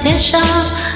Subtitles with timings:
[0.00, 0.40] 街上，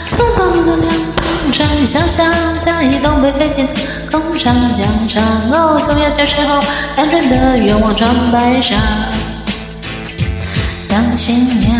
[0.09, 2.27] 从道路的两旁转小巷，
[2.59, 3.68] 在东北废弃的
[4.11, 5.23] 工厂墙上，
[5.53, 6.59] 哦，涂鸦小时候
[6.96, 8.79] 单纯的愿望装扮上，
[10.89, 11.71] 当新娘。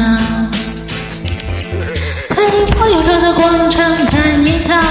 [2.29, 4.85] 陪朋友绕着广场看一看，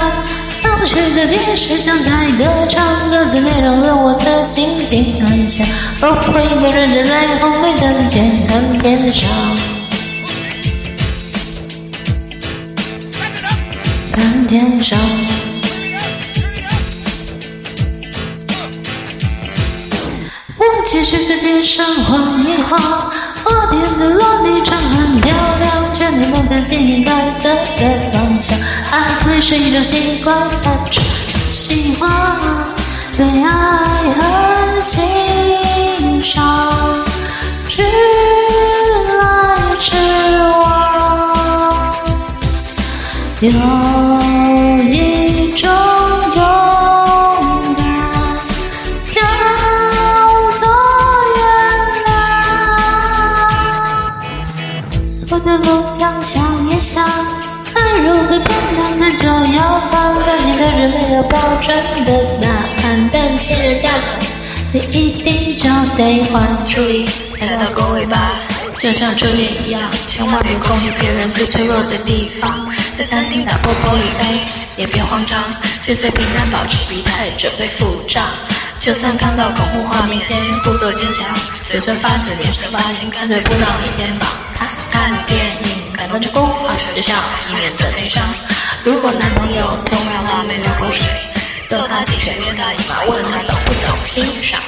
[0.64, 5.64] 闹区的电视像在歌唱，歌词内容和我的心情很像，
[6.00, 9.30] 哦，我一个人站在红绿灯前看天上。
[14.14, 14.96] 看天上，
[20.56, 22.78] 我继续在天上晃一晃。
[23.42, 28.56] 花店的落地窗很漂亮，全天不看见应该走的方向。
[28.92, 31.00] 爱可以是一种习惯，还是
[31.50, 32.08] 喜欢？
[33.16, 33.48] 对爱
[34.14, 37.04] 很欣赏，
[37.68, 37.82] 直
[39.18, 39.90] 来直
[40.38, 40.54] 往。
[43.40, 43.93] 有。
[60.88, 62.48] 没有标准的答
[62.84, 63.90] 案，但情人节
[64.72, 67.08] 你一定就得还注意，
[67.38, 68.38] 踩到狗尾巴，
[68.78, 72.70] 就像初恋一样，千万别攻击别人最脆弱的地方。
[72.96, 74.40] 在餐厅打破玻璃杯，
[74.76, 75.42] 也别慌张，
[75.80, 78.24] 碎碎平安，保持仪态，准备付账。
[78.78, 81.26] 就算看到恐怖画面，先故作坚强，
[81.68, 84.28] 嘴唇发紫，眼神发青，干脆扑到你肩膀。
[85.04, 87.12] 看电影，感动就哭，画球就笑，
[87.50, 88.24] 以免的内伤。
[88.84, 91.04] 如果男朋友偷瞄了没流口水，
[91.68, 94.58] 揍他几拳，捏他一把，问他懂不懂欣赏。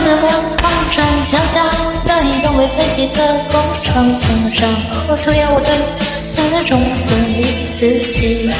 [0.00, 1.64] 的两旁转小巷，
[2.02, 4.68] 在一栋未废弃的工厂墙上，
[5.08, 5.78] 我涂鸦我对
[6.36, 8.50] 男人中的你自己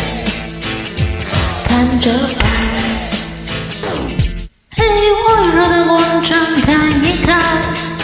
[1.65, 2.51] 看着办。
[4.77, 4.85] 嘿，
[5.27, 6.69] 我绕着广场看
[7.03, 7.31] 一看，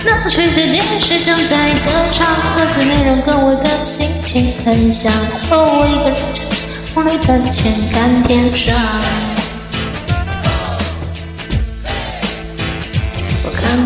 [0.05, 5.13] 闹区的电视正在歌唱，歌词内容跟我的心情很像。
[5.51, 6.55] 哦，我一个人站在
[6.95, 8.75] 红绿灯前看天上。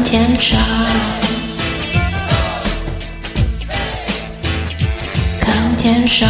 [0.04, 0.58] 天上，
[5.40, 6.28] 看天上，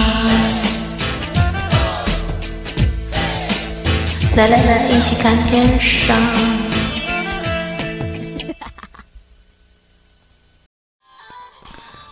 [4.36, 6.69] 来来来，一起看天上。